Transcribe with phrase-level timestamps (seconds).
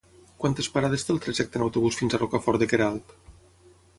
[0.43, 3.17] Quantes parades té el trajecte en autobús fins a Rocafort de Queralt?